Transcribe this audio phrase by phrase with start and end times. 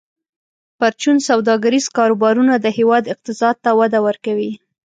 [0.79, 4.51] پرچون سوداګریز کاروبارونه د هیواد اقتصاد ته وده ورکوي.